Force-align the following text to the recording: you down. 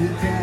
you 0.00 0.08
down. 0.22 0.41